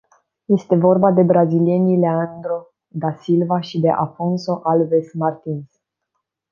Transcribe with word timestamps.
Este 0.47 0.75
vorba 0.75 1.11
de 1.11 1.21
brazilienii 1.23 1.95
Leandro 1.99 2.71
da 2.89 3.11
Silva 3.17 3.59
și 3.59 3.79
de 3.79 3.89
Afonso 3.89 4.59
Alves 4.63 5.13
Martins. 5.13 5.81